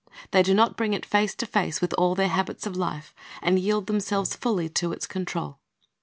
[0.31, 3.59] They do not bring it face to face with all their habits of life, and
[3.59, 5.59] yield themselves fully to its control.